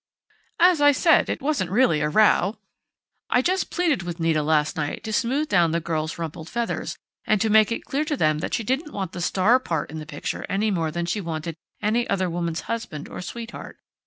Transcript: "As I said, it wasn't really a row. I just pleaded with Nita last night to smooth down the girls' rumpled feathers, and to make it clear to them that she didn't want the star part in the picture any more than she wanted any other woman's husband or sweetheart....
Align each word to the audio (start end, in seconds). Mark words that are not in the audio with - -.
"As 0.59 0.81
I 0.81 0.93
said, 0.93 1.29
it 1.29 1.43
wasn't 1.43 1.69
really 1.69 2.01
a 2.01 2.09
row. 2.09 2.57
I 3.29 3.43
just 3.43 3.69
pleaded 3.69 4.01
with 4.01 4.19
Nita 4.19 4.41
last 4.41 4.75
night 4.75 5.03
to 5.03 5.13
smooth 5.13 5.47
down 5.47 5.73
the 5.73 5.79
girls' 5.79 6.17
rumpled 6.17 6.49
feathers, 6.49 6.97
and 7.25 7.39
to 7.39 7.51
make 7.51 7.71
it 7.71 7.85
clear 7.85 8.03
to 8.05 8.17
them 8.17 8.39
that 8.39 8.55
she 8.55 8.63
didn't 8.63 8.93
want 8.93 9.11
the 9.11 9.21
star 9.21 9.59
part 9.59 9.91
in 9.91 9.99
the 9.99 10.07
picture 10.07 10.43
any 10.49 10.71
more 10.71 10.89
than 10.89 11.05
she 11.05 11.21
wanted 11.21 11.55
any 11.83 12.09
other 12.09 12.31
woman's 12.31 12.61
husband 12.61 13.09
or 13.09 13.21
sweetheart.... 13.21 13.77